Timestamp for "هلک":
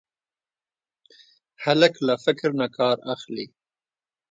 1.63-1.93